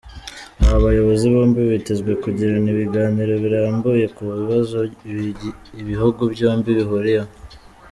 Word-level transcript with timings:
Aba 0.63 0.77
bayobozi 0.85 1.25
bombi 1.33 1.61
bitezwe 1.71 2.11
kugirana 2.23 2.67
ibiganiro 2.73 3.33
birambuye 3.43 4.05
ku 4.15 4.21
bibazo 4.37 4.79
ibihugu 5.81 6.21
byombi 6.33 6.69
bihuriyeho. 6.79 7.29